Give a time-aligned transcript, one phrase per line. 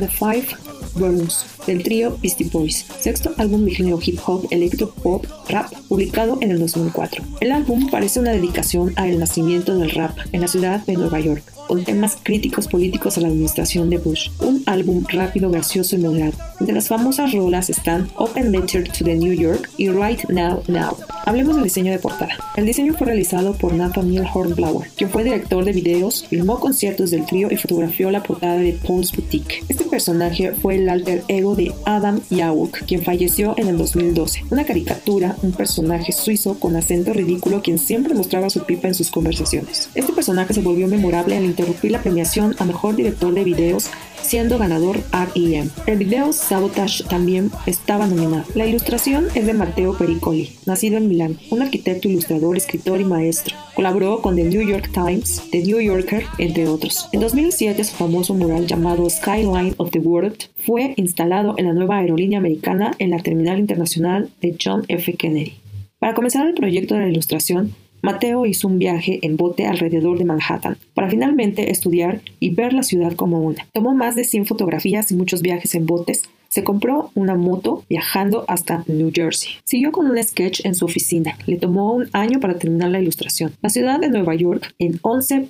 [0.00, 0.46] the Five
[0.94, 6.50] Boroughs del trío Beastie Boys, sexto álbum de hip hop, electro pop, rap, publicado en
[6.50, 7.24] el 2004.
[7.40, 11.42] El álbum parece una dedicación al nacimiento del rap en la ciudad de Nueva York,
[11.66, 14.30] con temas críticos políticos a la administración de Bush.
[14.40, 16.34] Un álbum rápido, gracioso y moderado.
[16.60, 20.96] Entre las famosas rolas están Open Letter to the New York y Right Now Now.
[21.26, 22.36] Hablemos del diseño de portada.
[22.56, 27.24] El diseño fue realizado por Nathaniel Hornblower, quien fue director de videos, filmó conciertos del
[27.24, 29.64] trío y fotografió la portada de Paul's Boutique.
[29.68, 34.44] Este personaje fue el alter ego de Adam Yawuk, quien falleció en el 2012.
[34.50, 39.10] Una caricatura, un personaje suizo con acento ridículo quien siempre mostraba su pipa en sus
[39.10, 39.88] conversaciones.
[39.94, 43.90] Este personaje se volvió memorable al interrumpir la premiación a mejor director de videos
[44.24, 45.68] siendo ganador R.E.M.
[45.86, 48.44] El video Sabotage también estaba nominado.
[48.54, 53.54] La ilustración es de Matteo Pericoli, nacido en Milán, un arquitecto, ilustrador, escritor y maestro.
[53.74, 57.08] Colaboró con The New York Times, The New Yorker, entre otros.
[57.12, 61.98] En 2007 su famoso mural llamado Skyline of the World fue instalado en la nueva
[61.98, 65.12] aerolínea americana en la terminal internacional de John F.
[65.14, 65.54] Kennedy.
[65.98, 67.74] Para comenzar el proyecto de la ilustración,
[68.04, 72.82] Mateo hizo un viaje en bote alrededor de Manhattan para finalmente estudiar y ver la
[72.82, 73.66] ciudad como una.
[73.72, 76.24] Tomó más de 100 fotografías y muchos viajes en botes.
[76.50, 79.52] Se compró una moto viajando hasta New Jersey.
[79.64, 81.38] Siguió con un sketch en su oficina.
[81.46, 83.54] Le tomó un año para terminar la ilustración.
[83.62, 85.48] La ciudad de Nueva York en 11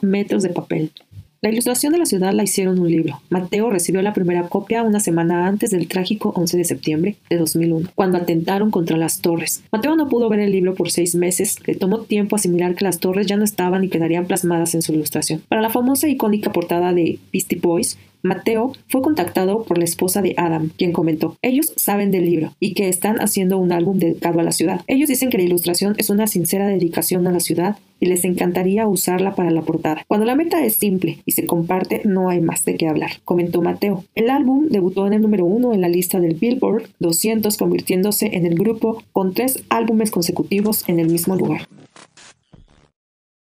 [0.00, 0.90] metros de papel.
[1.44, 3.20] La ilustración de la ciudad la hicieron un libro.
[3.28, 7.88] Mateo recibió la primera copia una semana antes del trágico 11 de septiembre de 2001,
[7.96, 9.64] cuando atentaron contra las torres.
[9.72, 13.00] Mateo no pudo ver el libro por seis meses, le tomó tiempo asimilar que las
[13.00, 15.42] torres ya no estaban y quedarían plasmadas en su ilustración.
[15.48, 20.34] Para la famosa icónica portada de Beastie Boys, Mateo fue contactado por la esposa de
[20.36, 24.44] Adam, quien comentó, ellos saben del libro y que están haciendo un álbum dedicado a
[24.44, 24.82] la ciudad.
[24.86, 28.88] Ellos dicen que la ilustración es una sincera dedicación a la ciudad y les encantaría
[28.88, 30.04] usarla para la portada.
[30.08, 33.62] Cuando la meta es simple y se comparte, no hay más de qué hablar, comentó
[33.62, 34.04] Mateo.
[34.16, 38.44] El álbum debutó en el número uno en la lista del Billboard 200, convirtiéndose en
[38.44, 41.68] el grupo con tres álbumes consecutivos en el mismo lugar.